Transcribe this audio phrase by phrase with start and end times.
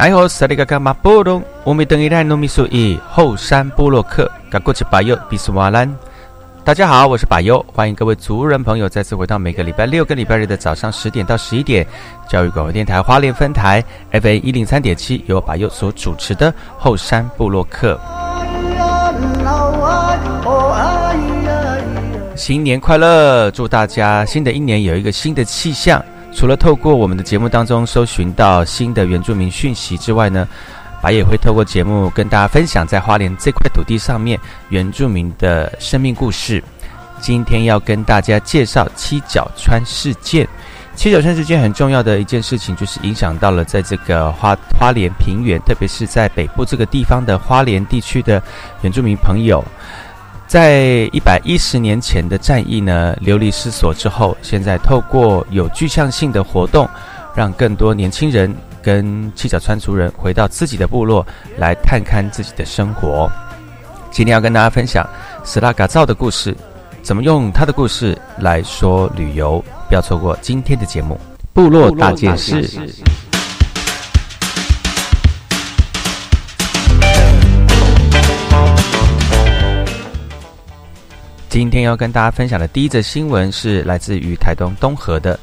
[0.00, 5.94] 哎吼，萨利嘎嘎马波隆，我们等一台糯米苏伊后山布洛克，嘎过去巴尤比斯瓦兰。
[6.64, 11.86] 大家好，我是巴尤，欢迎各位族人朋友再次回到每个礼拜六跟礼拜日的早上十点到十一点，
[12.26, 18.00] 教育广播电台花莲分台 FA 一零三点七，由巴尤所主持的后山布洛克。
[22.34, 26.02] 新年快乐，祝大家新的一年有一个新的气象。
[26.32, 30.48] 除了透过我们的节目当中搜寻到新的原住民讯息之外呢，
[31.02, 36.62] 白也会透过节目跟大家分享在花莲这块土地上面原住民的生命故事。
[37.20, 40.48] 今天要跟大家介绍七角川事件。
[40.94, 48.42] 七角川事件很重要的一件事情，就是影响到了在这个花花莲平原，特别是在北部这个地方的花莲地区的
[48.82, 49.64] 原住民朋友。
[50.50, 56.88] 在一百一十年前的战役呢流离失所之后，现在透过有具象性的活动，
[57.36, 58.52] 让更多年轻人
[58.82, 61.24] 跟七角川族人回到自己的部落
[61.56, 63.30] 来探看自己的生活。
[64.10, 65.08] 今天要跟大家分享
[65.44, 66.52] 斯拉嘎造的故事，
[67.00, 69.64] 怎么用他的故事来说旅游？
[69.88, 71.14] 不要错过今天的节目
[71.52, 72.64] 《部落大件事》。
[81.50, 85.36] 今天要跟大家分享的第一则新闻是来自于台东东河的，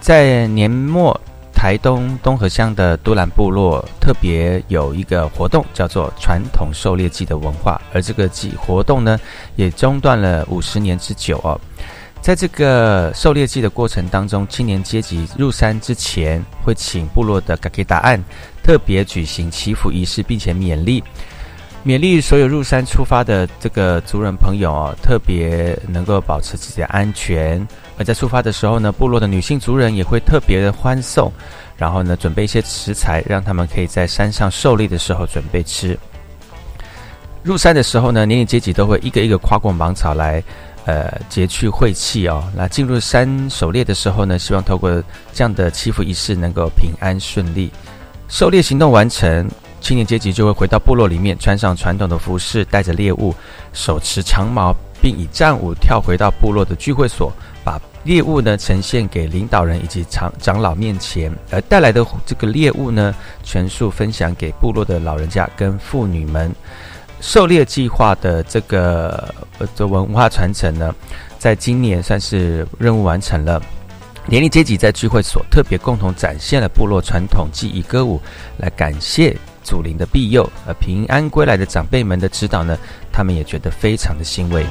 [0.00, 1.18] 在年末，
[1.54, 9.16] 台东东河乡的都兰部落特别有一个活动，叫做传统狩猎季的文化，而这个季活动呢，
[9.54, 11.58] 也中断了五十年之久哦。
[12.20, 18.20] 在这个狩猎季的过程当中，青年阶级入山之前，会请部落的嘎给答案，
[18.60, 21.00] 特别举行祈福仪式，并且勉励。
[21.84, 27.66] 勉励所有入山出发的这个族人朋友哦，特别能够保持自己的安全。
[27.98, 31.30] 而在出发的时候呢，部落的女性族人也会特别的欢送，
[31.76, 35.98] 然后呢，准备一些食材，让他们可以在山上狩猎的时候准备吃。
[37.42, 40.42] 入山的时候呢，年龄阶级都会一个一个跨过芒草来，
[40.86, 42.42] 呃，截去晦气哦。
[42.56, 44.90] 那进入山狩猎的时候呢，希望透过
[45.34, 47.70] 这样的祈福仪式能够平安顺利。
[48.26, 49.46] 狩猎行动完成。
[49.84, 53.34] 青年阶级就会回到部落里面，穿上传统的服饰，带着猎物，
[53.74, 57.30] 手持长矛，并以战舞跳回到部落的聚会所，
[57.62, 66.50] 把猎物呢呈现给领导人以及长长老面前，而带来的这个猎物呢，全数分享给部落的老人家跟妇女们。
[67.20, 69.34] 狩猎计划的这个
[69.74, 70.94] 这文化传承呢，
[71.38, 73.60] 在今年算是任务完成了。
[74.26, 78.18] 年龄阶级在聚会所特别共同展现了部落传统技艺歌舞，
[78.56, 79.36] 来感谢。
[79.64, 82.78] 祖灵的庇佑，而平安归来的长辈们的指导呢，
[83.10, 84.64] 他们也觉得非常的欣慰。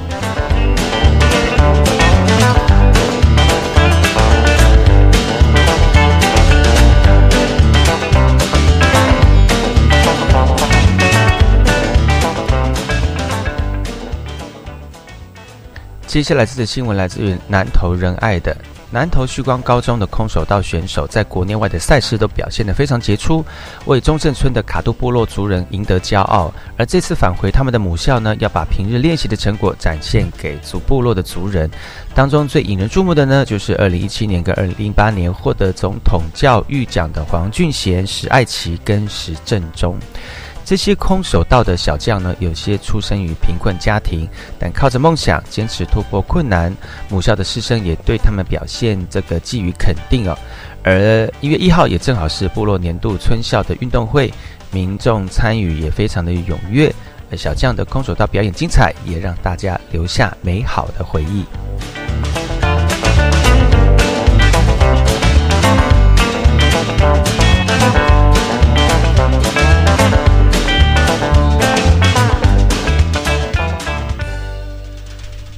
[16.06, 18.56] 接下来这则新闻来自于南投仁爱的
[18.94, 23.44] 南投旭光高中的空手道选手在国内外的赛事都表现得非常杰出，
[23.86, 26.54] 为中正村的卡杜部落族人赢得骄傲。
[26.76, 31.68] 而这次返回他们的母校呢，要把平日练习的成果展现给族部落的族人。
[32.14, 39.98] 当中最引人注目的呢，就是二零一七年跟二零零八年获得总统教育奖的黄俊贤、史爱琪跟史正中。
[40.64, 44.26] 这些空手道的小将呢，有些出生于贫困家庭，
[44.58, 46.74] 但靠着梦想坚持突破困难。
[47.08, 50.36] 母校的师生也对他们表现这个寄予肯定哦。
[50.82, 54.32] 而一月一号也正好是部落年度春校的运动会，
[54.70, 56.92] 民众参与也非常的踊跃。
[57.36, 61.44] 小将的空手道表演精彩，也让大家留下美好的回忆。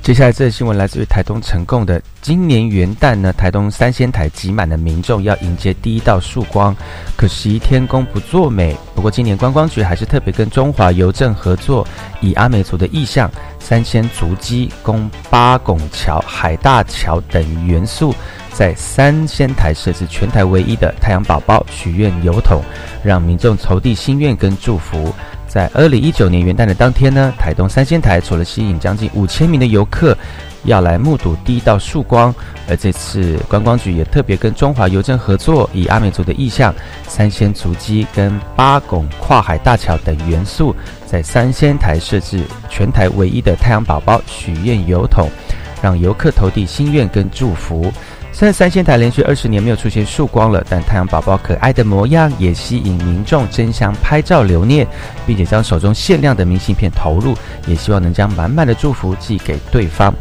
[0.07, 2.01] 接下来这个新闻来自于台东成贡的。
[2.23, 6.73] 今年元旦呢，台东三仙台挤满了民众要迎接第一道曙光，
[7.17, 8.77] 可惜天公不作美。
[8.95, 11.85] 不过今年观光局还是特别跟中华邮政合作，
[12.21, 18.15] 以阿美族的意象三仙足迹、公八拱桥、海大桥等元素，
[18.53, 22.63] 在三仙台设置全台唯一的太阳宝宝许愿邮筒，
[23.03, 25.13] 让民众投递心愿跟祝福。
[25.57, 30.15] 在二零一九年元旦的当天呢，台东三仙台除了吸引将近五千名的游客
[30.65, 32.35] 要来目睹第一道曙光，
[32.69, 36.75] 而这次观光局也特别跟中华邮政合作，以阿美族的意象、
[37.09, 40.77] 三仙足迹跟八拱跨海大桥等元素，
[41.07, 45.31] 在三仙台设置全台唯一的太阳宝宝许愿邮筒，
[45.81, 47.91] 让游客投递心愿跟祝福。
[48.37, 54.87] 虽然三仙台连续二十年没有出现曙光了，但太阳宝宝可爱的模样也吸引民众争相拍照留念，
[55.27, 57.35] 并且将手中限量的明信片投入，
[57.67, 60.13] 也希望能将满满的祝福寄给对方。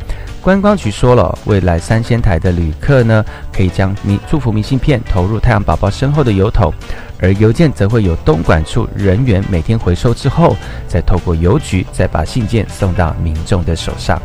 [0.42, 3.22] 观光局说了，未来三仙台的旅客呢，
[3.52, 6.74] 可以将明祝福明信片投入太阳宝宝身后的邮筒，
[7.20, 10.56] 而邮件则会有东莞处人员每天回收之后，
[10.88, 14.22] 再透过邮局再把信件送到民众的手上。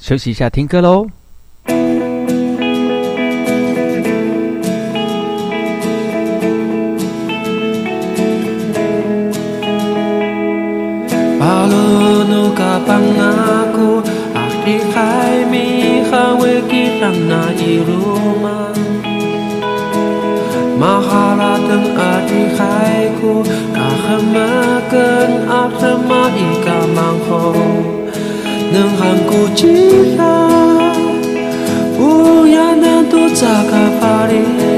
[0.00, 1.06] 休息一下，听歌喽。
[11.48, 14.04] Kalau nuka pangaku
[14.36, 18.68] Ahli khai mi khawe kitang na iruma
[20.76, 23.40] Mahalatang ahli khai ku
[23.72, 27.56] Kahamakan atama ika mangho
[28.68, 30.52] Nang hangku cita
[31.96, 34.68] Uyana tu cakaparis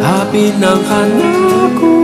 [0.00, 1.97] Api nang hanaku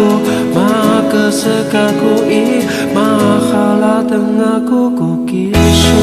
[0.00, 0.08] dukaku
[0.54, 2.64] Maka sekaku i
[2.94, 5.98] Mahala tengahku kukisu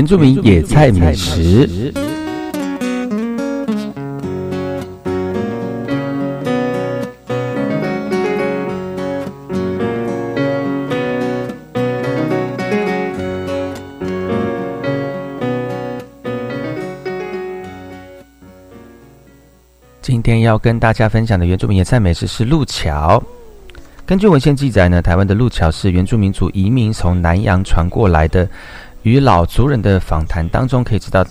[0.00, 1.92] 原住民野菜美食。
[20.00, 23.22] 今天要跟大家分享的原住民野菜美食是路桥。
[24.06, 28.48] 根据文献记载呢，台湾的路桥是原住民族移民从南洋传过来的。
[29.02, 31.24] 与老族人的访谈当中，可以知道，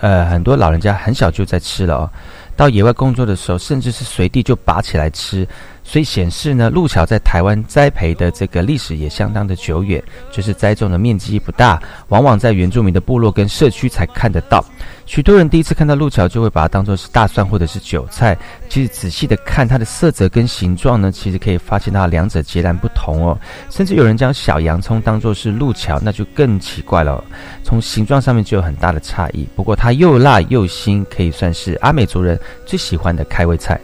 [0.00, 2.10] 呃，很多老人家很小就在吃了哦。
[2.56, 5.46] 到野外工作的时候，甚至是随地就拔起来吃，
[5.88, 10.02] 所以显示呢，路桥在台湾栽培的这个历史也相当的久远，
[10.32, 14.64] 就是栽种的面积不大，往往在原住民的部落跟社区才看得到。
[15.06, 18.36] 许多人第一次看到路桥，就会把它当作是大蒜或者是韭菜。
[18.68, 23.38] 其实仔细的看它的色泽跟形状呢，其实可以发现到两者截然不同哦。
[23.70, 27.22] 甚至有人将小洋葱当作是路桥，那就更奇怪了。
[27.62, 29.46] 从形状上面就有很大的差异。
[29.54, 33.80] 不过它又辣又腥，可以算是阿美族人最喜欢的开胃菜。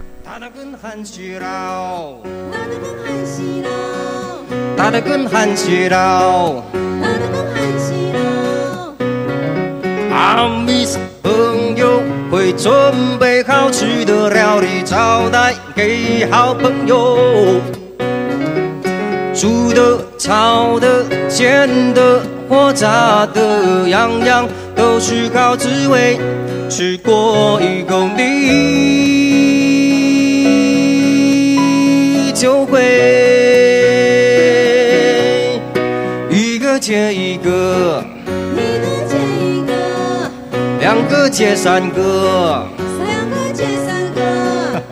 [0.85, 0.91] 阿
[10.67, 10.85] 弥
[11.23, 12.73] 朋友会准
[13.21, 17.61] 备好吃的料理招待给好朋友，
[19.33, 26.19] 煮的、炒的、煎的或炸的，样样都是好滋味。
[26.69, 29.62] 吃过一口你
[32.43, 32.83] 就会
[36.29, 38.03] 一个接一个。
[40.81, 42.67] 两个接三个，
[42.99, 44.83] 三个接三个，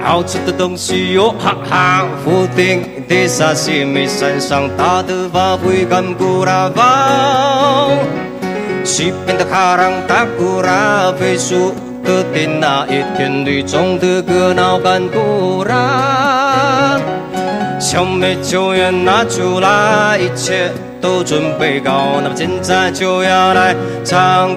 [0.02, 7.90] 好吃的东西哟哈哈，福鼎的沙西米山上大的发挥干古拉包，
[8.82, 11.74] 西边的卡朗达古拉飞树
[12.08, 16.98] 的那一天绿中的热闹干古拉，
[17.78, 20.70] 小妹酒也拿出来一切。
[21.00, 23.72] 都准备好，那么现在就要来
[24.04, 24.52] 唱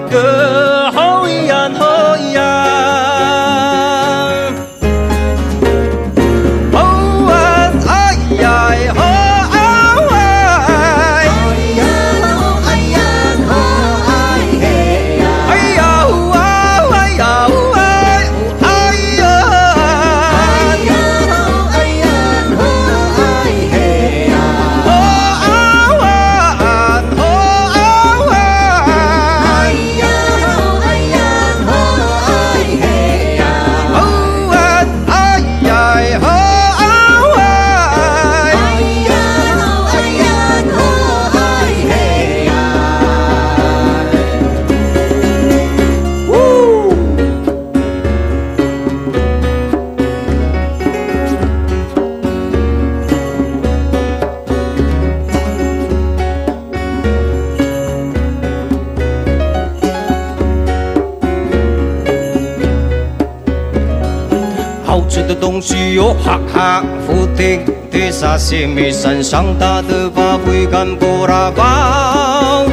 [66.14, 72.64] 哈哈，福鼎的沙西米山上大的发挥干布拉包，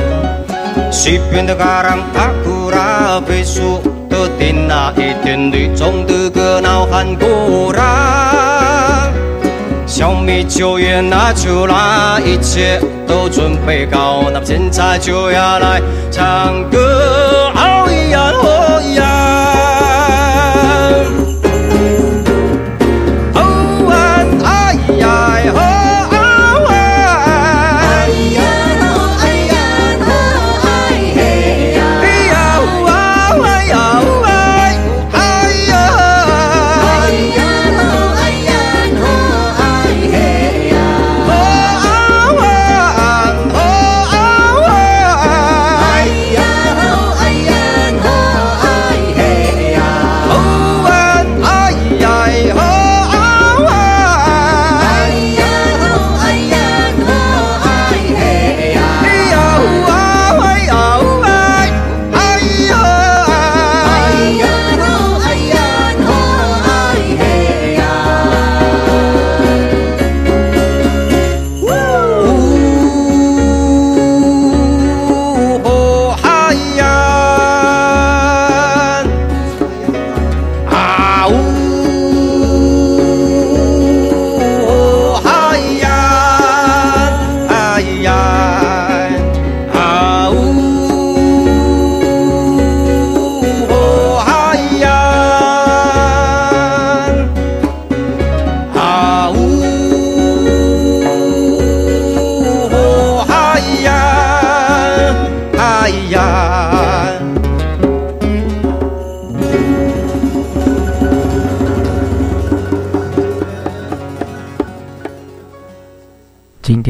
[0.91, 9.10] 西边的嘎朗达古拉飞树的顶那一天绿中的热闹喊古拉，
[9.86, 15.81] 小米酒也拿出来，一切都准备好，那么现在就要来
[16.12, 19.05] 唱歌，哦咿呀哦咿呀。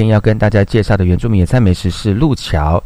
[0.10, 2.84] 要跟大家介绍的原住民野菜美食是路桥。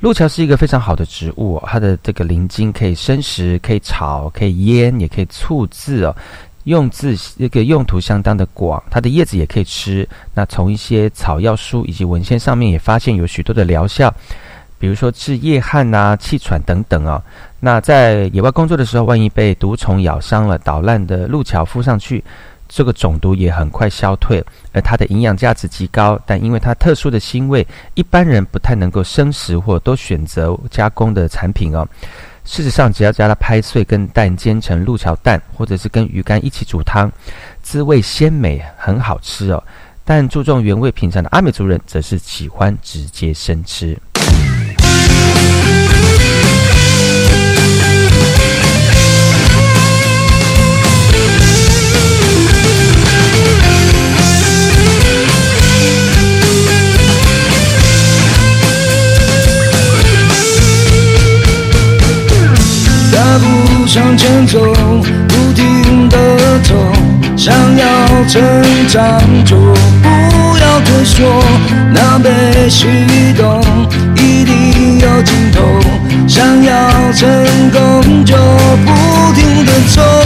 [0.00, 6.14] 路桥是一个非常好的植物，它的这个鳞茎可以生食，可以炒，可以腌，也可以醋渍哦。
[6.64, 10.06] 用字这个用途相当的广，它的叶子也可以吃。
[10.34, 14.12] 那从一些草药书以及文献上面也发现有许多的疗效，
[14.78, 17.22] 比如说治夜汗呐、气喘等等哦。
[17.58, 22.22] 那在野外工作的时候，万一被毒虫咬伤了，捣烂的路桥敷上去。
[22.68, 31.86] 这个肿毒也很快消退，而它的营养价值极高，但因为它特殊的腥味，一般人不太能够生食或都选择加工的产品哦。
[32.44, 37.10] 事实上，只要将它拍碎，跟蛋煎成路桥蛋，或者是跟鱼干一起煮汤，
[37.60, 39.62] 滋味鲜美，很好吃哦。
[40.04, 43.98] 但注重原味品尝的阿美族人，则是喜欢直接生吃。
[64.16, 64.58] 前走，
[65.28, 66.16] 不停的
[66.62, 66.74] 走，
[67.36, 67.86] 想要
[68.26, 68.42] 成
[68.88, 71.42] 长就不要退缩。
[71.92, 72.86] 那被启
[73.36, 73.62] 动，
[74.16, 75.60] 一定有尽头。
[76.26, 76.72] 想要
[77.12, 77.28] 成
[77.70, 78.34] 功就
[78.84, 80.25] 不停的走。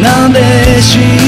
[0.00, 1.27] 那被启动，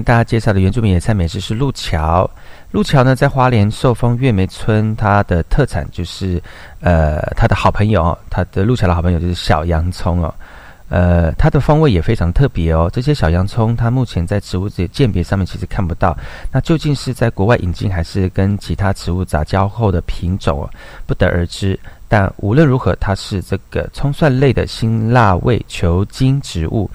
[0.00, 2.28] 跟大家介绍的原住民野菜美食是路桥。
[2.70, 6.42] 路桥呢，在花莲寿丰月梅村，它的特产就是，
[6.80, 10.34] 呃，它的好朋友，它的路桥的好朋友就是小洋葱哦。
[10.88, 12.88] 呃，它的风味也非常特别哦。
[12.90, 16.16] 这些小洋葱，它目前在植物界鉴别上面其实看不到，
[16.50, 20.70] 那究竟是在国外引进，还是跟其他植物杂交后的品种哦，
[21.06, 21.78] 不得而知。
[22.08, 26.90] 但无论如何，它是这个葱蒜类的辛辣味球茎植物。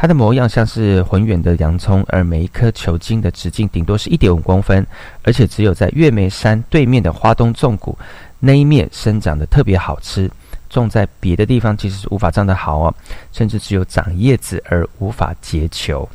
[0.00, 4.84] 它的模样像是浑圆的洋葱，而每一颗球茎的直径顶多是一点五公分，
[5.22, 7.94] 而且只有在月眉山对面的花东纵谷
[8.38, 10.30] 那一面生长的特别好吃。
[10.70, 12.94] 种在别的地方其实是无法长得好哦，
[13.30, 16.08] 甚至只有长叶子而无法结球。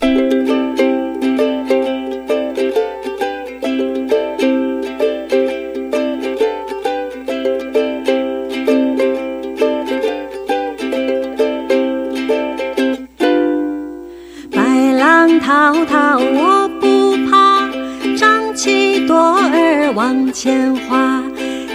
[15.86, 17.70] 浪滔滔我不怕，
[18.18, 21.24] 张起舵儿往前划，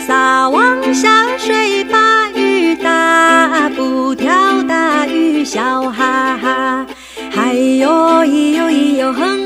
[0.06, 6.86] 撒网下水把鱼打，不挑大鱼笑哈哈。
[7.30, 9.39] 嗨哟咿哟咿哟哼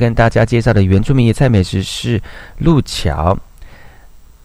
[0.00, 2.18] 跟大家介绍的原住民野菜美食是
[2.56, 3.36] 路桥。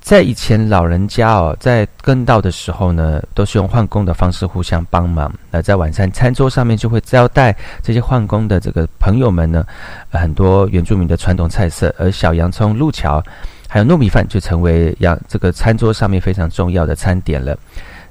[0.02, 5.34] 在以前老人家哦，在耕稻的时候呢，都是用换工的方式互相帮忙。
[5.50, 9.66] 那在晚餐餐桌上面就会招待这些换工的这个朋友们呢，
[10.12, 13.24] 很多原住民的传统菜色，而小洋葱、路桥
[13.68, 17.58] 还有糯米饭就成为洋这个餐桌上面非常重要的餐点了。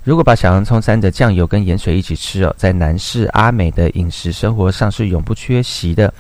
[0.05, 6.12] 如果把小洋葱沾着酱油跟盐水一起吃哦，在南市阿美的饮食生活上是永不缺席的。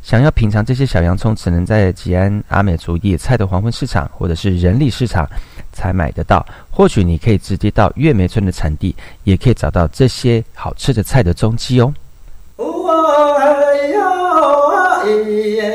[0.00, 5.28] 想要品尝这些小洋葱，只能在吉安阿美族野菜的黄昏市场或者是人力市场
[5.72, 6.46] 才买得到。
[6.70, 11.92] 或许你可以直接到月梅村的产地，也可以找到这些好吃的菜的踪迹哦。
[12.58, 12.64] 哎
[13.88, 13.98] 呀
[15.02, 15.10] 哎
[15.56, 15.71] 呀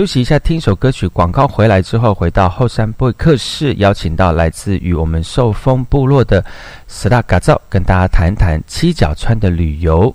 [0.00, 1.06] 休息一下，听一首歌曲。
[1.08, 6.42] 广告回来之后，回到后山会客室，邀请到来自于我们受风部落的
[6.88, 10.14] 斯拉嘎造，跟大家谈谈七角川的旅游。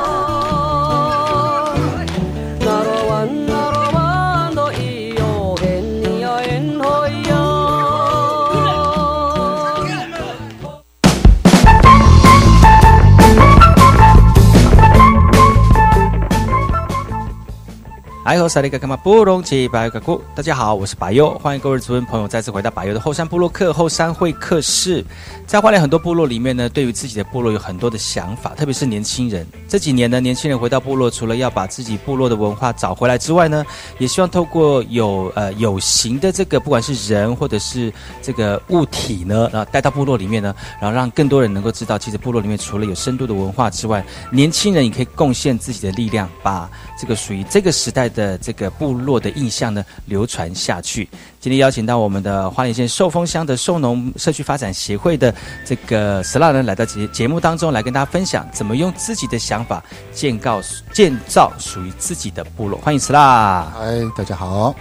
[18.31, 25.03] 哎吼，萨利格干嘛布隆奇白油古，大家好，我是白优，欢迎各位族人朋友再次回到白优的后山部落客后山会客室。
[25.45, 29.45] 在花莲很多部落里面呢，对于自己的部落有很多的想法，特别是年轻人。
[29.67, 33.65] 这几年呢，年轻人回到部落，除了要把自己部落的文化找回来之外呢，
[33.99, 37.91] 也希望透过有呃有形的这个，不管是人或者是
[38.21, 51.07] 这个物体呢，然后带到部落里面呢，然后让更多人能够知道，其实部落里面除了有深度的文化之外，年轻人也可以贡献自己的力量，把这个属于这个时代的这个部落的印象呢流传下去。
[51.39, 55.33] 今天邀请到我们的花莲县寿丰乡的寿农社区发展协会的
[55.65, 60.61] 这个 l a 呢，来到节节目当中来跟大家分享，怎么用自己的想法建造
[60.93, 62.79] 建造属于自己的部落。
[62.79, 64.75] 欢迎石蜡嗨，大家好。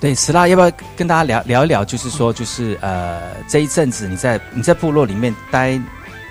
[0.00, 1.84] 对石蜡要不要跟大家聊聊一聊？
[1.84, 5.80] 就是说，就是呃，这一阵子你在你在部落里面待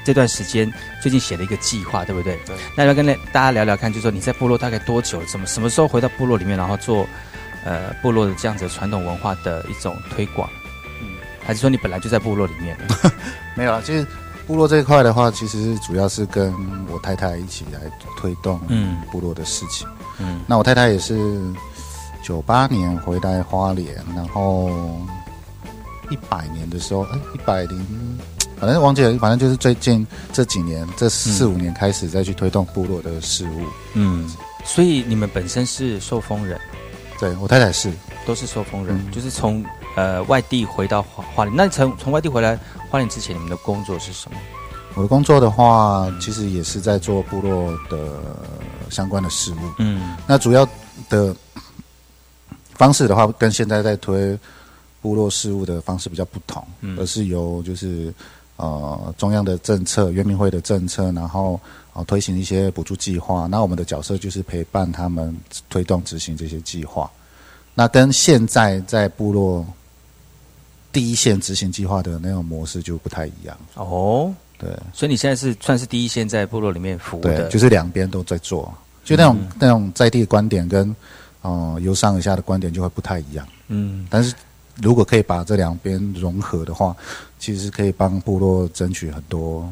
[0.08, 2.40] 这段时间，最近写了一个计划，对不对？
[2.46, 2.56] 对。
[2.78, 5.22] 那要跟大家聊聊看，就是说你在部落大概多久？
[5.26, 7.06] 怎么什么时候回到部落里面，然后做？
[7.66, 10.50] 呃，部落的这样子传统文化的一种推广，
[11.02, 12.78] 嗯，还是说你本来就在部落里面？
[13.58, 14.08] 没有啊，其实
[14.46, 16.54] 部落这一块的话，其实主要是跟
[16.90, 17.82] 我太太一起来
[18.16, 19.86] 推动嗯部落的事情，
[20.20, 21.38] 嗯，那我太太也是
[22.24, 25.02] 九八年回来花莲，然后
[26.10, 28.18] 一百年的时候，哎，一百零，
[28.60, 34.30] 反正忘记了，反正就是最近这几年这四五年开始再去推动部落的事务，嗯，
[34.66, 36.60] 所以你们本身是受封人。
[37.20, 37.92] 对我太太是，
[38.28, 41.56] 都是受封人，就是从呃外地回到花花莲。
[41.56, 42.56] 那从从外地回来
[42.90, 44.38] 花莲之前，你们的工作是什么？
[44.94, 48.20] 我的工作的话，其实也是在做部落的
[48.90, 49.58] 相关的事物。
[49.80, 50.68] 嗯，那主要
[51.10, 51.36] 的
[52.74, 54.38] 方式的话，跟现在在推
[55.02, 56.64] 部落事务的方式比较不同，
[57.00, 58.14] 而是由就是
[58.58, 61.60] 呃中央的政策、原民会的政策，然后。
[61.94, 65.36] 哦，推行一些补助计划，那我们的角色就是陪伴他们
[65.68, 67.10] 推动执行这些计划。
[67.74, 69.66] 那跟现在在部落
[70.92, 73.58] 第一线执行计划的那种模式就不太一样。
[73.74, 78.72] 哦，对，所以你现在是算是第一线在部落里面服务的，就是两边都在做，
[79.04, 80.96] 就那种那种在地的观点跟
[81.42, 83.48] 哦由上而下的观点就会不太一样。
[83.70, 84.36] 嗯，但是
[84.82, 86.96] 如果可以把这两边融合的话，
[87.40, 89.68] 其实可以帮部落争取很多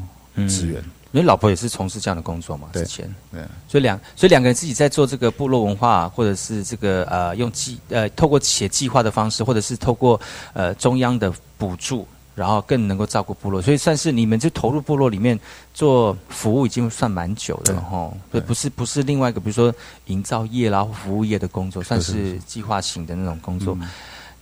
[0.48, 0.82] 资源。
[1.12, 10.20] 因为老婆也是从事这样的工作嘛，之前，对，所以两所以两个人自己在做这个部落文化，或者是这个呃用计呃透过写计划的方式，或者是透过
[10.52, 15.38] 呃中央的补助，然后更能够照顾部落，所以算是你们就投入部落里面
[15.72, 18.38] 做服务已经算蛮久的了哈，对。
[18.38, 19.74] 不是不是另外一个比如说
[20.06, 23.78] 营造业啦或服务业的工作，算是计划型的那种工作。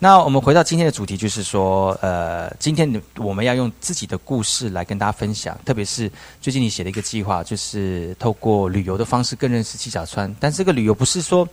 [0.01, 6.11] 那我们回到今天的主题，就是说，呃，今天我们要用自己的故事来跟大家分享，特别是
[6.43, 10.35] 最近你写的一个计划，就是透过旅游的方式更认识七角川。
[10.39, 11.49] 但这个旅游不是说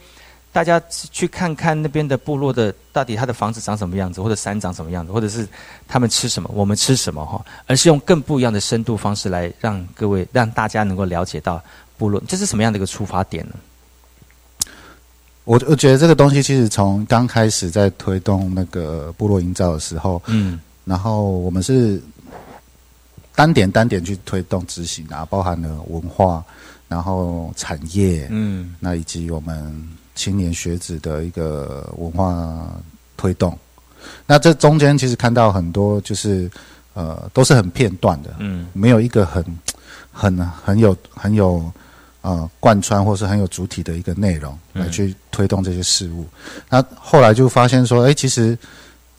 [0.52, 5.48] 大家去看看那边的部落的到底他的房子长什么样子，或者山长什么样子，或者是
[5.88, 11.64] 他们吃什么，我们吃什么哈，而是用更不一样的深度方式来让各位让大家能够了解到
[11.98, 13.56] 部落，这是什么样的一个出发点呢？
[15.44, 22.00] 我我觉得这个东西其实从刚开始在推动那个部落营造的时候，嗯，然后我们是
[23.36, 26.44] 单点单点去推动执行啊，包含了文化，
[26.88, 32.70] 然后产业，嗯，那以及我们青年学子的一个文化
[33.18, 33.58] 推动，
[34.28, 36.50] 那这中间其实看到很多就是
[36.94, 39.44] 呃都是很片段的，嗯，没有一个很
[40.12, 41.72] 很很有很有。
[42.22, 46.26] 啊，贯穿或是很有主体的一个内容来去推动这些事物。
[46.70, 48.58] 那后来就发现说，哎，其实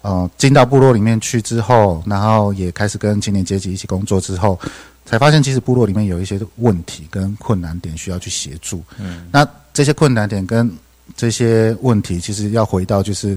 [0.02, 4.58] 呃进到部落里面去之后，然后也开始跟青年阶级一起工作之后，
[5.04, 8.82] 才发现其实部落里面有一些问题跟困难点需要去协助。
[8.98, 10.70] 嗯，那这些困难点跟
[11.16, 13.36] 这些问题，其实要回到就是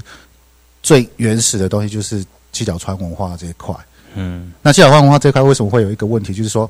[0.83, 3.75] 最原始的东西，就是七角川文化这一块。
[4.13, 6.33] 嗯，那七角川文化这一块为什么会有一个问题？
[6.33, 6.69] 就是说，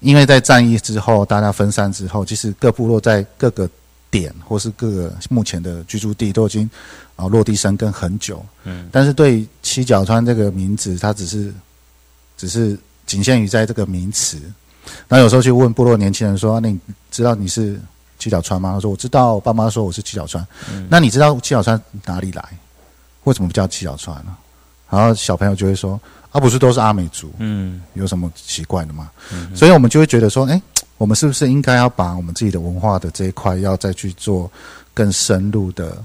[0.00, 3.68] 因为在战役之后，大家分散之后，其实各部落在各个
[4.10, 6.68] 点或是各个目前的居住地都已经
[7.16, 8.44] 啊落地生根很久。
[8.64, 11.52] 嗯，但是对七角川这个名字，它只是
[12.36, 14.40] 只是仅限于在这个名词。
[15.08, 16.78] 那有时候去问部落年轻人说：“那你
[17.10, 17.78] 知道你是
[18.18, 20.46] 七角川吗？”他说：“我知道。”我爸妈说我是七角川。
[20.88, 22.42] 那你知道七角川哪里来？
[23.24, 24.34] 为什么不叫七角川呢？
[24.88, 26.00] 然后小朋友就会说
[26.38, 29.10] ：“啊，不是都是阿美族，嗯，有什么奇怪的吗？”
[29.54, 30.62] 所以我们就会觉得说：“哎，
[30.96, 34.50] 我们是不是应该要把我们自己的文化的这一块，要再去做
[34.94, 36.02] 更深入的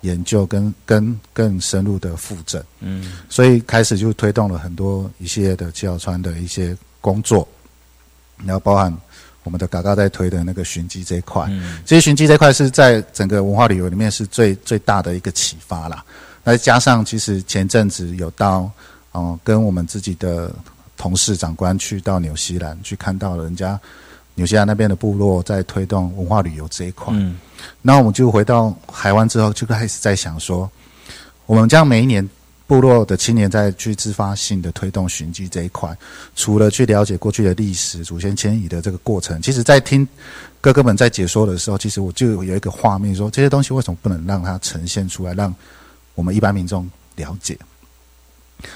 [0.00, 7.46] 研究，跟跟更深入的复诊？”嗯，所以开始就推动了很多一系列的七角川的一些工作，
[8.44, 8.96] 然后包含
[9.42, 11.44] 我们的嘎嘎在推的那个寻迹这一块。
[11.50, 16.02] 嗯，其实寻迹这一块是在整个文化旅游里面是最最大的一个启发啦。
[16.42, 18.70] 那加上，其实前阵子有到，
[19.14, 20.52] 哦，跟我们自己的
[20.96, 23.78] 同事长官去到纽西兰，去看到了人家
[24.34, 27.14] 纽西兰那边的部落在推动文化旅游这一块。
[27.16, 27.36] 嗯，
[27.80, 30.68] 那我们就回到台湾之后，就开始在想说，
[31.46, 32.28] 我们将每一年
[32.66, 35.96] 部落的青年在去自发性的推动寻迹这一块，
[36.34, 40.06] 除了去了解过去的历史、祖先迁移的这个过程，其实在听
[40.60, 45.54] 哥哥们在解说的时候，其实我就有一个画面，说这些东西为什么不能让它呈现出来，让
[46.16, 47.56] 我们一般民众了解。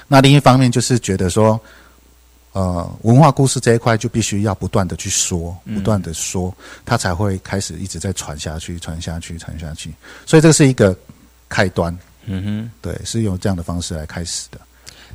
[0.06, 1.60] 那另一方面就是觉得说，
[2.52, 6.54] 呃，文化故事这一块就必须要不断的去说，不断的说，
[6.84, 9.92] 它才会开始一直在传下去，传下去，传下去。
[10.26, 10.96] 所以这是一个
[11.48, 11.96] 开端。
[12.30, 14.60] 嗯哼，对，是用这样的方式来开始的。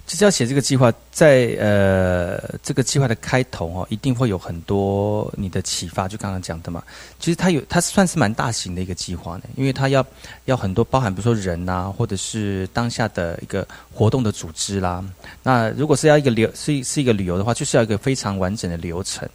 [0.06, 6.08] 就是要写这个计划，在呃这个计划的开头哦，一定会有很多你的启发。
[6.08, 6.84] 就刚刚讲的嘛，
[7.20, 10.06] 其实它有，它算是蛮大型的一个计划呢，因为它要
[10.46, 15.04] 要很多包含，比如说人呐，或者是当下的一个活动的组织啦。
[15.42, 19.28] 那如果是要一个旅是是一个旅游的话，就是要一个非常完整的流程。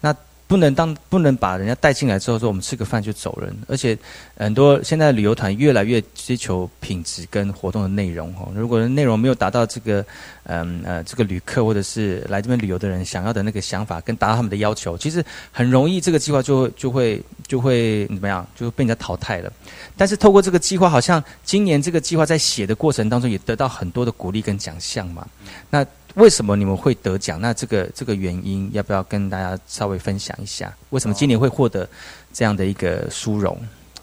[0.00, 0.14] 那
[0.48, 3.98] 不能当不能把人家带进来之后说我们吃个饭就走人，而且
[4.36, 8.52] 很多现在旅游团越来越追求品质跟活动的内容哦。
[8.54, 10.04] 如果内容没有达到这个
[10.44, 19.52] 嗯呃这个旅客或者是来这边旅游的人想要的那个想法跟达到他们的要求，其实很容易这个计划就就会就会怎么样就被人家淘汰了。
[19.96, 25.26] 但是透过这个计划，好像今年这个计划在写的过程当中也得到很多的鼓励跟奖项嘛。
[25.70, 25.84] 那
[26.16, 27.38] 为什么你们会得奖？
[27.40, 30.74] 那这个这个原因要不要跟大家稍微分享一下？
[30.90, 31.86] 为什么今年会获得
[32.32, 33.58] 这样的一个殊荣？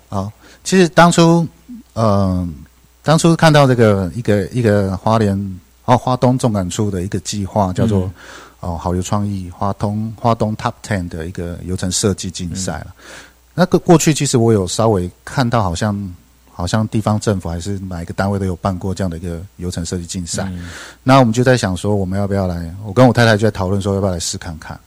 [0.10, 0.32] 好，
[0.64, 1.48] 其实当初，
[1.96, 2.54] 嗯，
[3.02, 8.12] 当初看到这个一个一个花莲哦花东重感处的一个计划，叫做
[8.60, 12.94] 哦好游创意花东花东 Top Ten 的一个游程设计竞赛了。
[13.56, 16.14] 那个过去其实我有稍微看到，好像。
[16.56, 20.48] 好像地方政府还是哪一个单位都有办过这样的一个流程设计竞赛，
[21.02, 22.72] 那我们就在想说，我们要不要来？
[22.86, 24.80] 我跟我太太就在讨论说，要不要来试看看。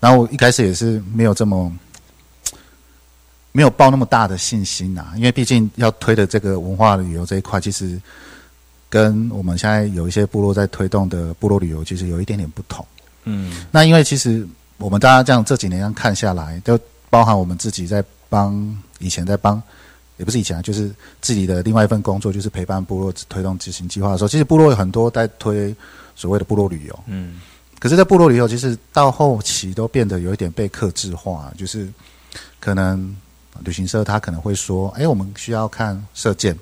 [0.00, 1.70] 然后我一开始也是没有这么
[3.52, 8.00] 没有抱那么大的信心呐，因为毕竟要推的这个文化旅游这一块，其实
[8.88, 12.84] 跟我们现在有一些部落在推动的部落旅游，其实有一点点不同。
[13.24, 14.48] 嗯，那因为其实
[14.78, 16.78] 我们大家这样这几年这样看下来，都
[17.10, 19.62] 包含我们自己在帮以前在帮。
[20.22, 20.88] 也不是以前啊，就是
[21.20, 25.74] 自己的另外一份工作，就是陪伴部落推动执行计划的时候，其实部落有很多在推
[26.14, 26.96] 所谓的部落旅游。
[27.06, 27.40] 嗯，
[27.80, 31.88] 可是，在部落旅游，其实到后期都变得有一点被克制化，就是
[32.60, 33.16] 可能
[33.64, 36.56] 旅行社他可能会说：“哎，我们需要看射箭，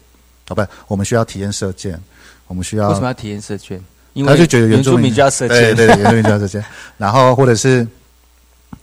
[0.48, 2.00] 哦，不，我们需要体验射箭，
[2.46, 3.78] 我们需要为什么要体验射箭？
[4.14, 6.64] 因为他就觉得原住民就要射箭，对对，原住民就要射箭。
[6.96, 7.86] 然后或者是，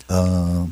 [0.09, 0.71] 嗯。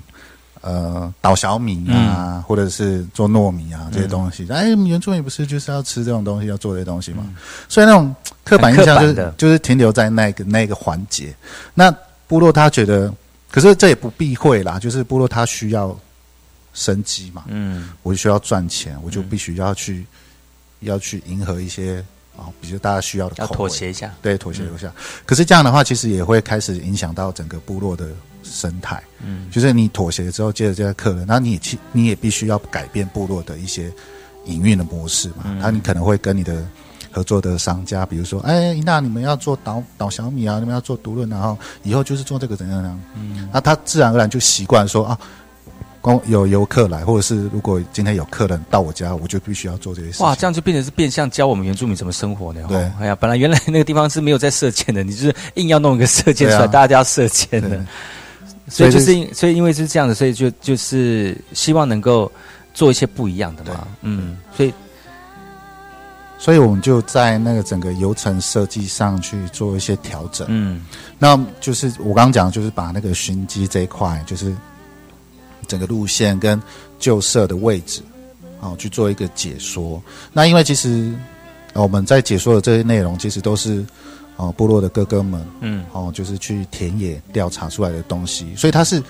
[0.68, 7.24] 呃，捣小米啊，或者是做糯米啊这些东西，哎，原住民不是就是要吃这种东西，要做这些东西吗？
[7.70, 8.14] 所以那种
[8.44, 11.32] 刻板印象就是就是停留在那个那个环节。
[11.76, 11.96] 那
[12.26, 13.14] 部落他觉得，
[13.52, 15.96] 可是这也不避讳啦，就是部落他需要
[16.74, 20.04] 生机嘛，嗯，我就需要赚钱，我就必须要去
[20.80, 22.04] 要去迎合一些
[22.38, 24.92] 啊，比如大家需要的，要妥协一下，对，妥协一下。
[25.26, 28.08] 可是这样的话，其实也会开始影响到整个部落的。
[28.48, 33.92] 生态，嗯，就是你妥协之后，接着这些客人，那你也去，你也必须要改变部落的一些
[34.46, 35.46] 营运的模式嘛。
[35.60, 36.64] 那你可能会跟你的
[37.12, 45.20] 合作的商家，比如说，哎，那你们要做导导小米啊，你们要做独论，然后以后就是做这个怎样怎样，嗯，那他自然而然就习惯说啊，
[46.06, 50.24] 光有游客来，或者是如果今天有客人到我家，我就必须要做这些事情。
[50.24, 52.64] 哇，这样就变成是变相教我们原住民怎么生活呢？
[52.70, 57.84] 对哦哎呀，本来原来那个地方是没有在射箭的，你就是硬要弄一个射箭出来，啊大家都要射箭的。
[58.70, 62.32] 所以就所以就是因所以因为是这样的，所以就就是希望能够
[62.72, 63.88] 做一些不一样的嘛。
[64.02, 64.72] 嗯，所以
[66.38, 70.46] 所以我们就在那个整个流程设计上去做一些调整。
[70.52, 70.86] 嗯，
[71.18, 74.56] 那就是我刚刚讲，就是把那个寻机这一块，就是
[75.66, 76.62] 整个路线跟
[77.00, 78.02] 旧社的位置，
[78.60, 80.02] 哦，去做一个解说。
[80.32, 81.14] 那因为其实、
[81.74, 83.86] 呃我们在解说的这些内容，其实都是
[84.38, 89.04] 哦部落的哥哥们，嗯，哦，就是去田野调查出来的东西，所以它是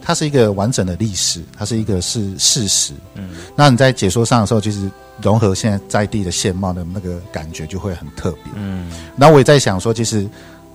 [0.00, 2.92] 它是一个完整的历史，它是一个是事实。
[3.14, 4.90] 嗯，那你在解说上的时候，其实
[5.20, 8.52] 融合现在在地的现貌的那个感觉就会很特别。
[8.54, 10.28] 嗯，那我也在想说，其实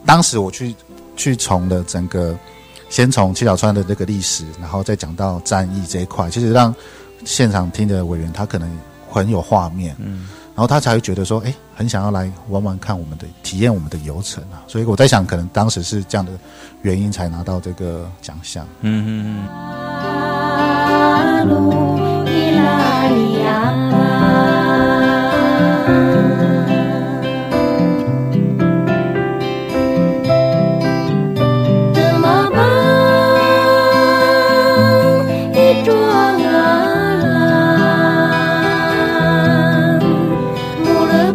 [0.05, 0.75] 当时我去
[1.15, 2.37] 去从的整个，
[2.89, 6.73] 先从七角川的这个历史，然后再讲到战役这一块，其实让
[7.25, 8.69] 现场听的委员他可能
[9.09, 14.63] 很有画面，嗯，然后他才会觉得说，哎，很想要来玩玩看我们的体验我们的游程啊。
[14.67, 16.31] 所以我在想，可能当时是这样的
[16.81, 18.65] 原因才拿到这个奖项。
[18.81, 19.45] 嗯嗯
[23.43, 23.46] 嗯。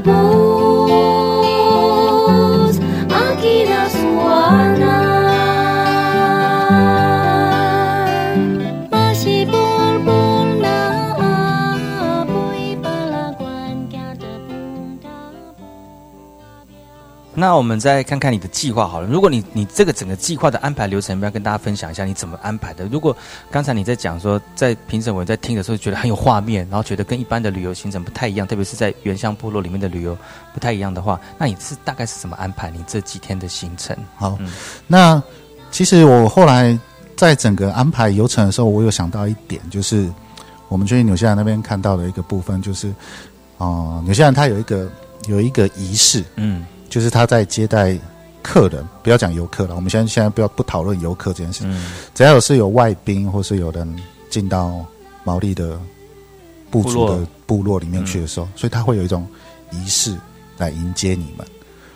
[0.02, 0.41] boat.
[17.42, 19.08] 那我们再看看你的计划好了。
[19.08, 22.86] 如果你你这个整个计划的安排流程，要不要跟大家分享一下你怎么安排的？
[22.86, 23.16] 如果
[23.50, 30.16] 刚才你在讲说，在评审委在听的时候觉得很有画面，然后觉得跟一般的旅游行程不太一样，特别是在原乡部落里面的旅游
[30.54, 33.96] 不太一样的话，那你是大概是怎么安排你这几天的行程？
[34.14, 34.38] 好，
[34.86, 35.20] 那
[35.72, 36.78] 其实我后来
[37.16, 40.08] 在整个安排游程的时候，我有想到一点，就是
[40.68, 42.86] 我们去纽西兰那边看到的一个部分，就是
[43.58, 44.88] 哦、呃纽西兰它有一个
[45.26, 47.98] 有一个仪式，嗯，就是他在接待
[48.42, 51.90] 客人，不要讲游客了，我们现在现在不要不讨论游客这件事，嗯。
[52.14, 53.96] 只要有是有外宾或是有人
[54.28, 54.84] 进到
[55.24, 55.80] 毛利的
[56.70, 57.78] 部族的部落。
[57.80, 59.26] 里面去的时候，所以他会有一种
[59.70, 60.14] 仪式
[60.58, 61.46] 来迎接你们。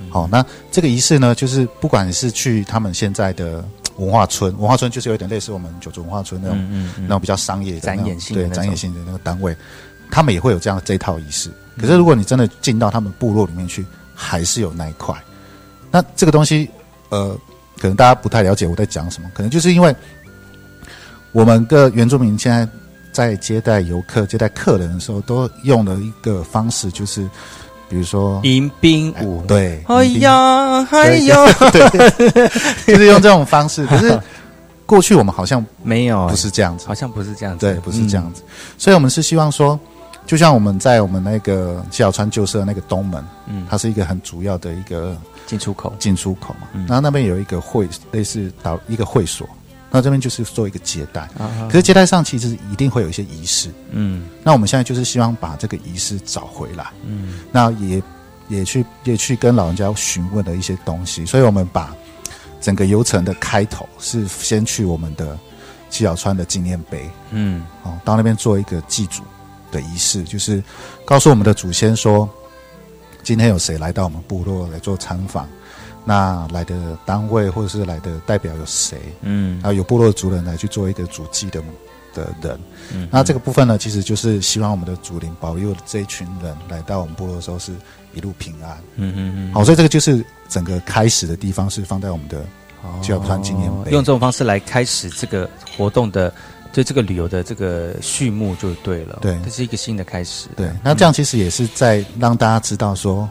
[0.08, 0.42] 好、那
[0.72, 3.62] 这个仪式呢，就是不管是去他们现在的
[3.98, 7.02] 文化村，文化村就是有点类似我们九州文化村那种、嗯嗯嗯。
[7.02, 9.54] 那种比较商业的展演性的展演性的那个单位，
[10.10, 11.50] 他们也会有这样这一套仪式。
[11.76, 13.84] 可是如果你真的进到他们部落里面去，
[14.16, 15.14] 还是有那一块。
[15.92, 16.68] 那这个东西，
[17.10, 17.38] 呃，
[17.78, 19.94] 可能大家不太了解我在讲什么，可能就是因为
[21.32, 22.68] 我们的原住民现在
[23.12, 27.22] 在接待游客、接待客人的时候，都用了一个方式，就是
[27.88, 31.36] 比如说迎宾舞，对，哎迎宾呀，哎呀，
[31.70, 31.88] 对，
[32.30, 32.48] 对
[32.86, 33.86] 就是用这种方式。
[33.88, 34.18] 可是
[34.84, 38.42] 过去我们好像没有，不是这样子，好像不是这样子，对，不是这样子。
[38.76, 39.78] 所以我们是希望说，
[40.26, 43.66] 就像我们在我们那个七小川旧社那个东门，嗯。
[43.70, 45.16] 它是一个很主要的一个
[45.46, 46.66] 进出口，进出口嘛。
[46.72, 46.84] 嗯。
[46.86, 49.48] 然后那边有一个会，类似导一个会所，
[49.90, 51.22] 那这边就是做一个接待。
[51.38, 54.24] 啊可是接待上其实一定会有一些仪式，嗯。
[54.42, 56.86] 那我们现在就是希望把这个仪式找回来。
[57.06, 57.40] 嗯。
[57.52, 58.02] 那也
[58.48, 61.94] 也去也去跟老人家询问了一些东西，所以我们把
[62.60, 65.38] 整个游程的开头是先去我们的
[65.88, 67.64] 七角川的纪念碑，嗯。
[67.84, 69.22] 哦，到那边做一个祭祖
[69.76, 70.62] 的仪式，就是
[71.04, 72.28] 告诉我们的祖先说，
[73.22, 75.46] 今天有谁来到我们部落来做参访，
[76.04, 81.60] 那来的单位或者是来的代表有谁，嗯然后有部落族人来去做一个主祭的
[82.14, 82.58] 的人。
[82.94, 87.72] 嗯那这个部分呢，其实就是希望我们的祖灵保佑这一群人来到我们部落的时候是
[88.14, 88.78] 一路平安。
[88.94, 92.44] 嗯嗯嗯，好，所以这个就是整个开始的地方是放在我们的
[93.02, 93.90] 七角川纪念碑。
[93.90, 96.32] 哦用这种方式来开始这个活动的，
[96.76, 99.18] 就这个旅游的这个序幕就对了。
[99.22, 100.46] 对这是一个新的开始。
[100.54, 103.26] 对，那这样其实也是在让大家知道说，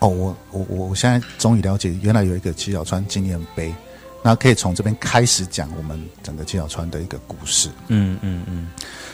[0.00, 3.74] 哦，我我我我现在终于了解，原来有一个七角川纪念碑，
[4.22, 7.70] 那可以从这边开始讲我们整个七角川的一个故事。
[7.88, 8.68] 嗯嗯嗯，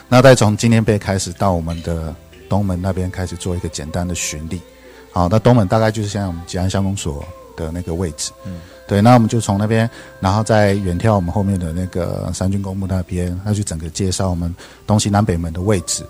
[0.09, 2.13] 那再从纪念碑开始到我们的
[2.49, 4.61] 东门那边开始做一个简单的巡礼。
[5.13, 7.25] 好，那东门大概就是像我们吉安乡公所
[7.57, 8.33] 的那个位置。
[8.45, 9.89] 嗯，对，那我们就从那边，
[10.21, 14.55] 然后再远眺我们后面的那个三军公墓那边，那就整个介绍我们
[14.87, 16.05] 东西南北门的位置。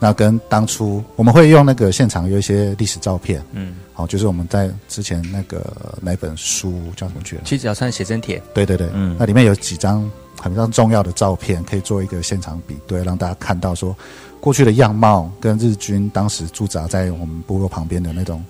[0.00, 5.64] 那跟当初我们会用那个现场有一些历史照片，嗯，好，就是我们在之前那个
[6.02, 7.42] 哪本书叫什么去了？
[7.44, 8.42] 七角川写真帖。
[8.52, 13.96] 对对对，嗯那里面有几张很非常重要的照片，可以做一个现场比对，让大家看到说
[14.40, 18.44] 过去的样貌跟日军当时驻扎在我们部落旁边的那种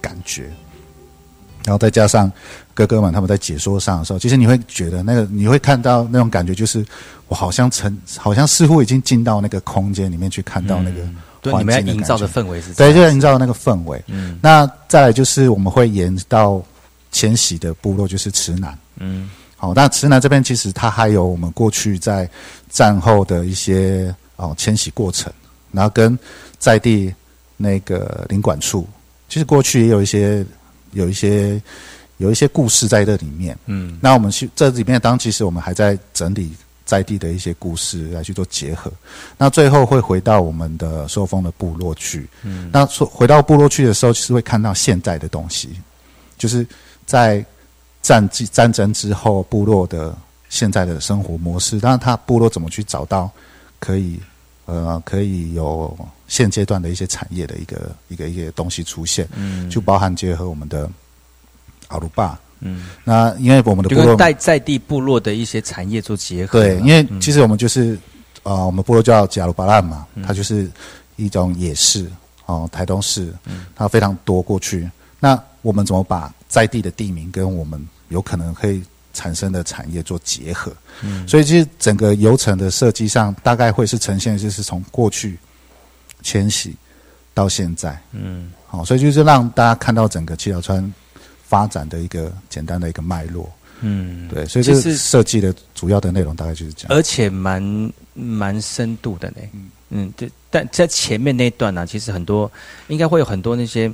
[0.00, 0.50] 感觉。
[1.64, 2.30] 然后再加上
[2.72, 6.84] 哥哥们他们在解说上的时候，其实你会觉得那个你会看到那种感觉，就是
[7.28, 11.02] 我好像成好像似乎已经进到那个空间里面去看到那个
[11.42, 14.02] 对你们要营造的氛围是对，就要营造那个氛围。
[14.06, 16.62] 嗯，那再来就是我们会沿到
[17.12, 18.78] 迁徙的部落，就是池南。
[18.96, 22.28] 嗯，好，那池南这边其实它还有我们过去在
[22.70, 25.30] 战后的一些哦迁徙过程，
[25.72, 26.18] 然后跟
[26.58, 27.14] 在地
[27.58, 28.88] 那个领馆处，
[29.28, 30.42] 其实过去也有一些。
[30.92, 31.60] 有一些
[32.18, 36.52] 有一些故事在这里面，嗯，那我们去这里面，当其实我们还在整理
[36.84, 38.92] 在地的一些故事来去做结合，
[39.38, 45.70] 那最后会回到我们的受封的部落去，嗯，那说回到部落去的时候，其实会看到现在的东西，
[46.36, 46.66] 就是
[47.06, 47.44] 在
[48.02, 50.16] 战战战争之后部落的
[50.48, 53.30] 现在的生活模式，但是他部落怎么去找到
[53.78, 54.20] 可以
[54.66, 55.96] 呃可以有。
[56.30, 60.88] 现阶段的一些产业的一个一个一个东西出现，嗯，就包含结合我们的
[61.88, 67.98] 阿鲁巴，嗯，那因为我们的部落在在地部落的一些产业做结合，对，因为其实我们就是
[68.44, 70.70] 啊，我们部落叫加鲁巴烂嘛，它就是
[71.16, 72.08] 一种野市
[72.46, 78.80] 哦，台东市，嗯，它非常多过去，那我们怎么把在地的地名跟我们有可能可以
[79.12, 80.72] 产生的产业做结合？
[81.02, 85.36] 嗯，所以其实整个游程的设计上，大概会是呈现就是从过去。
[86.22, 86.74] 迁徙
[87.32, 90.92] 到现在，嗯，好，所以就是让大家看到整个七条川
[91.44, 93.50] 发展的一个简单的一个脉络，
[93.80, 99.36] 嗯，对，所以这是设计的主要的内容，大概就是这样，而且蛮蛮深度的呢，
[99.90, 102.50] 嗯，对，但在前面那段呢，其实很多
[102.88, 103.90] 应该会有很多那些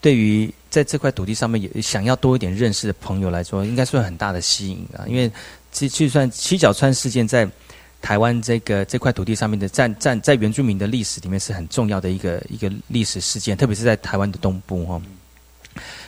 [0.00, 5.30] 对于在这块土地上面也想要多一点认识的朋友来说，应该算很大的吸引啊，因为
[5.72, 7.48] 其就算七角川事件在。
[8.04, 15.00] 台湾这个这块土地上面的占占在原住民的历史里面是很重要的一个一个历史事件，特别是在台湾的东部哈。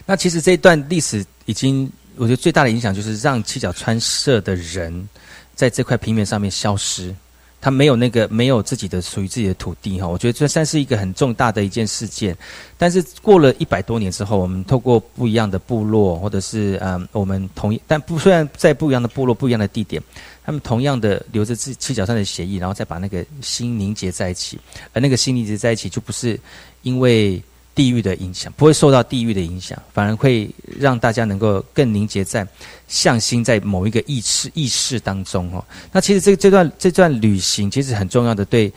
[0.05, 5.09] 那其实这一段历史已经，我觉得最大的影响就是让七角川社的人
[5.55, 7.17] 在这块平原上面消失。
[7.59, 12.37] 他没有那个没有自己的属于自己的土地哈，我觉得这算是一个很重大的一件事件。
[12.77, 20.01] 但是过了一百多年之后，我们透过不一样的部落，或者是嗯，我们同一但不虽然在不一样的部落、不一样的地点，
[20.47, 24.59] 他们同样的留着自七角上的协议，然后再把那个心凝结在一起，
[24.95, 26.41] 而那个心凝结在一起，就不是
[26.83, 27.43] 因为。
[27.77, 32.49] 地域的影响不会受到地域的影响，反而会让大家能够更凝结在
[32.89, 35.63] 向心，在某一个意识意识当中哦。
[35.93, 38.73] 那其实这这段这段旅行其实很重要的，对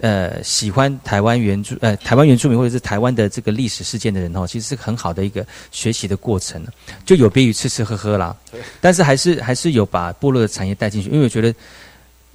[0.00, 6.64] 呃喜欢台湾原住呃台湾原住民或者是台湾的这个历史事件的人哦，其实是很好的一个学习的过程
[7.04, 8.34] 就有别于吃吃喝喝啦，
[8.80, 11.54] 但是还是还是有把部落的产业带进去，因为我觉得。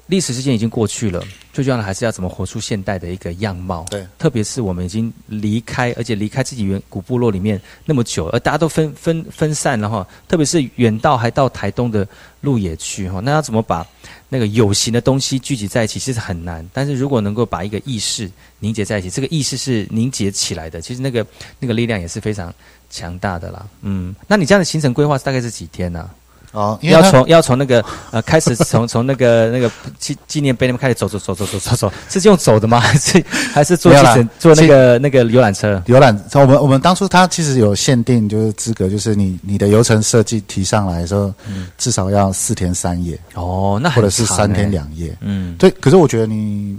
[0.08, 1.20] 历史事件已经过去了，
[1.51, 3.84] 最重要的还是要怎么活出现代的一个样貌。
[3.89, 10.08] 对，特别是我们已经离开，而且离开自己原古部落里面那么久，而大家都分分分散了哈。
[10.28, 12.08] 特别是远到还到台东的
[12.41, 13.84] 鹿野区哈，那要怎么把
[14.30, 16.68] 那个有形的东西聚集在一起，其实很难。
[16.72, 18.30] 但是如果能够把一个意识
[18.60, 21.26] 凝结在一起，这个意识是凝结起来的，其实那个
[21.60, 22.53] 那个力量也是非常
[22.91, 23.66] 强大的啦。
[23.82, 26.08] 嗯，那你这样的行程规划大概是几天呢？
[26.56, 32.80] 哦，要从要从那个 呃开始，从从那个那个纪纪念碑那边开始走走走走走走走，是用走的吗？
[32.82, 33.91] 还是还是坐
[34.39, 35.82] 坐那个那个游览车？
[35.88, 41.34] 游览，我们我们当初它其实有限定，就是资格，就是你你的游程设计提上来的时候，
[41.78, 43.20] 至少要四天三夜。
[43.34, 45.16] 哦，那或者是三天两夜。
[45.20, 45.70] 嗯，对。
[45.82, 46.78] 可是我觉得你，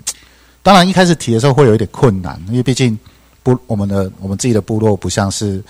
[0.62, 2.98] 当然一开始提的时候会有一点困难，因为毕竟
[3.42, 5.62] 部我们的我们自己的部落不像是。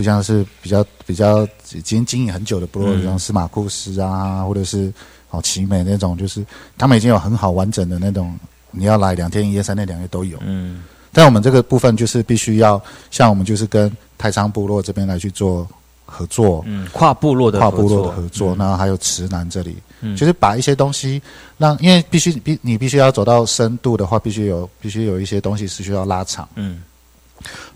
[0.00, 4.90] 不像是比较比较已经经营很久的部落，像司马库斯啊，或者是
[5.28, 6.42] 哦奇美那种，就是
[6.78, 8.34] 他们已经有很好完整的那种，
[8.70, 10.38] 你要来两天一夜、三天两夜都有。
[10.40, 15.68] 嗯，但我们这个部分就是必须要像我们就是跟太仓部落这边来去做
[16.06, 21.20] 合作，嗯，跨部落的跨部落的合作，然后还有池南这里，嗯，就是把一些东西
[21.58, 26.80] 让，因为必须必你必须要走到深度的话，必须有必须有一些东西是需要拉长，嗯。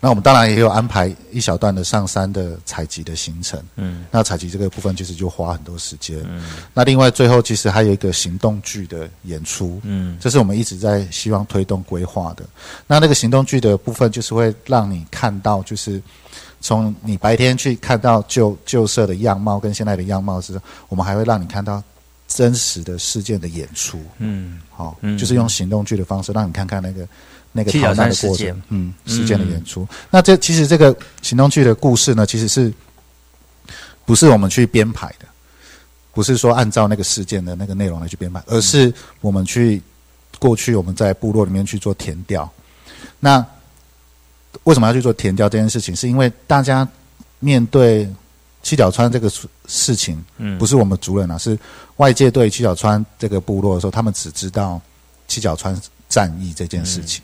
[0.00, 6.44] 那我们当然也有安排一小段的上山的采集的行程，嗯，那采集这个部分其实就花很多时间，嗯，
[6.74, 12.44] 那另外最后其实还有一个行动剧的演出，嗯，这是我们一直在希望推动规划的。
[12.86, 16.02] 那那个行动剧的部分就是会让你看到，就是
[16.60, 21.82] 从你白天去看到旧旧社的样貌跟现在的样貌是，我们还会让你看到
[22.28, 27.08] 真实的事件的演出，嗯，好，就是用行动剧的方式让你看看那个。
[27.56, 29.86] 那个逃难的过程，嗯，事件的演出。
[30.10, 32.70] 那这其实这个行动剧的故事呢，其实是
[34.04, 35.26] 不是我们去编排的？
[36.12, 39.80] 不是说按照那个事件的那个内容来去编排，而是我们去
[40.40, 42.50] 过去我们在部落里面去做填调。
[43.20, 43.44] 那
[44.64, 45.94] 为什么要去做填调这件事情？
[45.94, 46.86] 是因为大家
[47.38, 48.08] 面对
[48.62, 51.56] 七角川这个事事情，嗯不是我们族人啊，是
[51.96, 54.80] 外界对七角川这个部落的时候，他们只知道
[55.28, 57.22] 七角川战役这件事情，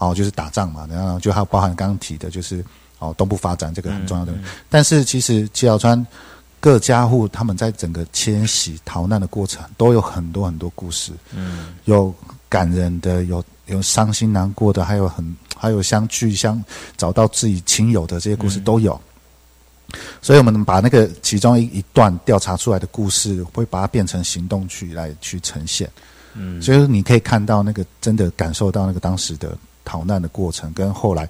[0.00, 2.64] 哦，就是打仗嘛，然后就还包含刚刚提的，就是
[2.98, 4.32] 哦东部发展这个很重要的。
[4.68, 6.04] 但是其实七角川
[6.58, 12.12] 各家户他们在整个迁徙逃难的过程，都有很多很多故事，嗯有
[12.48, 16.62] 感人的，有有伤心难过的，还有很还有相聚相
[16.96, 18.98] 找到自己亲友的这些故事都有。
[20.22, 25.90] 所以，我们把那个其中一一段调查出来的故事，会把它变成行动去来去呈现。
[26.34, 31.28] 嗯所以你可以看到那个真的感受到那个当时的逃难的过程，跟后来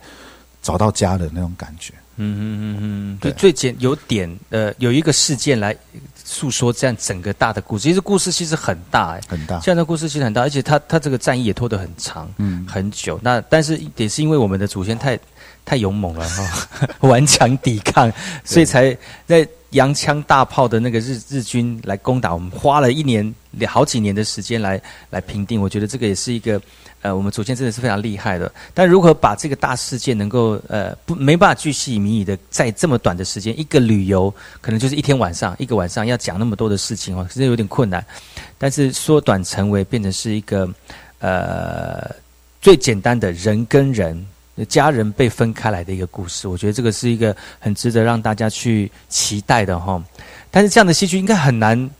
[0.62, 1.94] 找到家的那种感觉。
[2.22, 5.74] 嗯嗯嗯嗯，对就最简有点呃，有一个事件来
[6.22, 7.84] 诉说这样整个大的故事。
[7.84, 9.58] 其实故事其实很大欸，很大。
[9.60, 13.18] 这样的故事其实很大，而且他他这个战役也拖得很长，嗯很久。
[13.22, 15.18] 那但是也是因为我们的祖先太
[15.70, 16.68] 太勇猛了哈、
[17.06, 18.12] 顽强抵抗，
[18.44, 23.32] 所以才在洋枪大炮的那个日日军来攻打我们，花了一年
[23.68, 25.62] 好几年的时间来来平定。
[25.62, 26.60] 我觉得这个也是一个
[27.02, 28.52] 呃，我们祖先真的是非常厉害的。
[28.74, 38.04] 但如何把这个大事件能够呃不没办法巨细靡遗的在这么短的时间，一个旅游可能就是一天晚上一个晚上要讲那么多的事情哦，其实有点困难。
[38.58, 40.68] 但是缩短成为变成是一个
[41.20, 42.12] 呃
[42.60, 44.26] 最简单的人跟人。
[44.64, 50.02] 家人被分开来的一个故事，我觉得这个是一个很值得让大家去期待的哈。
[50.50, 51.90] 但是这样的戏剧应该很难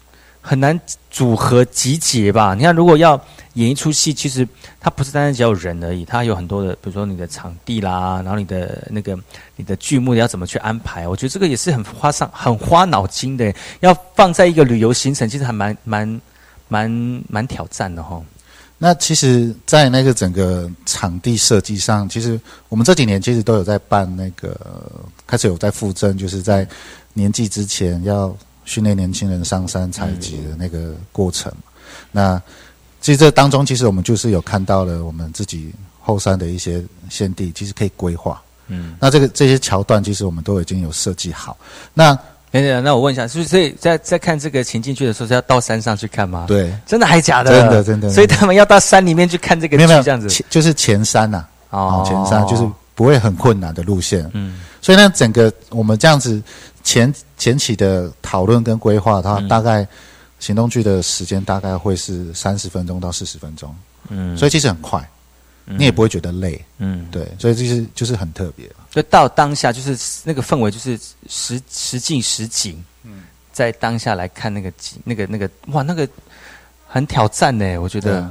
[0.41, 0.79] 很难
[1.11, 2.55] 组合集结吧？
[2.55, 3.21] 你看，如果要
[3.55, 4.47] 演一出戏，其实
[4.81, 9.19] 它不是单单只有人而已，它有很多的，比如说你的场地啦，然后你的那个
[9.57, 16.21] 你的剧目要怎么去安排，我觉得这个也是很花上很花脑筋的，要放在一个旅游行程，其实还蛮蛮
[16.69, 18.23] 蛮蛮挑战的哈。
[18.83, 24.59] 那其实，在那个整个场地设计上，其实我们这几年其实都有在办那个，
[25.27, 26.67] 开始有在附赠，就是在
[27.13, 31.53] 年纪之前要训练年轻人上山采集的那个过程。
[32.11, 32.41] 那
[33.03, 38.41] 其实这当中，其实我们就是有看到了我们自己后山的一些先地，其实可以规划。
[38.69, 41.55] 嗯，那这个这些桥段，其实我们都已经有设计好。
[41.93, 42.19] 那
[42.53, 46.47] 等等，那我问一下，是不是所以在在看这个情境剧的时候是要到山上去看吗？
[46.49, 47.51] 对，真的还假的？
[47.51, 48.11] 真的真的。
[48.11, 54.29] 所以他们要到山里面去看这个这样子，就是前山呐、哦前山就是不会很困难的路线。
[54.35, 56.43] 嗯，所以呢，整个我们这样子
[56.83, 59.87] 前前期的讨论跟规划，它大概
[60.41, 63.73] 行动剧的时间大概会是三十分钟到四十分钟。
[64.09, 65.09] 嗯所以其实很快，
[65.67, 66.65] 你也不会觉得累。
[66.79, 68.69] 嗯，对，所以就是就是很特别。
[68.91, 70.99] 就到当下，就是那个氛围，就是
[71.29, 72.83] 实实境实景。
[73.05, 76.09] 嗯，在当下来看那个景，那个那个哇，那个
[76.87, 78.29] 很挑战呢，我觉得，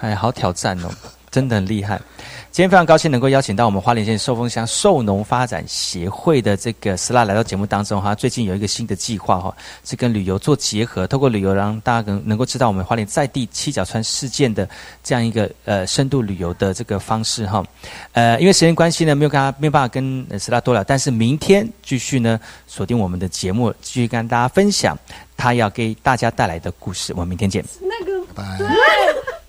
[0.00, 0.90] 哎，好挑战哦，
[1.32, 2.00] 真的很厉害。
[2.52, 8.14] 今天非常高兴能够邀请到我们花莲县寿丰乡寿农发展协会的这个斯拉来到节目当中哈。
[8.14, 9.56] 最近有一个新的计划哈，
[9.86, 14.68] 是跟旅游做结合，透过旅游让大家能能够知道我们花莲在地七角川事件的
[15.02, 17.64] 这样一个呃深度旅游的这个方式哈。
[18.12, 24.94] 呃，因为时间关系呢，没有跟他没有办法跟斯拉多聊，但是明天继续呢锁定我们的节目，继续跟大家分享
[25.38, 27.14] 他要给大家带来的故事。
[27.14, 27.64] 我们明天见。
[28.32, 28.66] 拜对，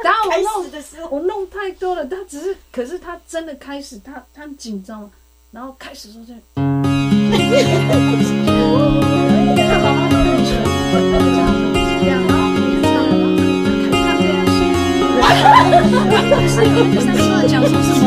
[0.04, 1.08] 然后我弄的时候。
[1.10, 5.10] 我弄太多了，他只是，可是他真的开始，他他很紧张，
[5.52, 6.62] 然后开始说这，他
[9.80, 10.54] 好好的很纯，
[10.94, 11.00] 这
[11.38, 11.42] 样
[12.02, 12.44] 这样，然后这样，然后
[13.92, 14.52] 他这样先，
[16.50, 18.04] 是有第三次讲说什么？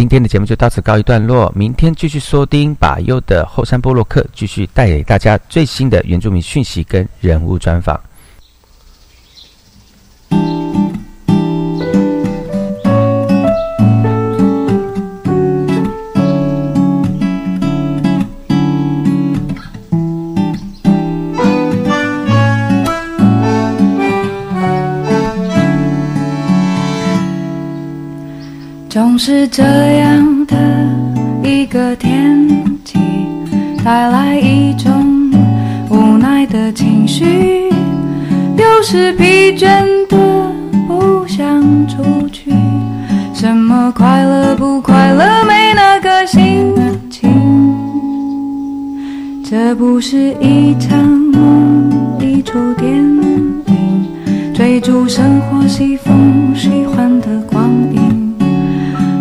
[0.00, 8.00] 今天的节目就到此告一段落，明天继续收听把右的后山波洛克，继续带给大家最新的原住民讯息跟人物专访。
[29.22, 30.56] 是这样的
[31.44, 32.48] 一个天
[32.86, 32.98] 气，
[33.84, 35.30] 带来一种
[35.90, 37.68] 无奈的情绪。
[38.56, 40.16] 有时疲倦的
[40.88, 42.50] 不想出去，
[43.34, 46.72] 什么快乐不快乐没那个心
[47.10, 47.30] 情。
[49.44, 53.62] 这不是一场梦，一出电影，
[54.54, 56.89] 追逐生活西风喜欢的光阴。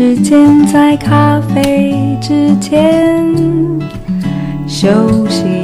[0.00, 3.22] 时间在咖啡之间
[4.66, 4.88] 休
[5.28, 5.59] 息。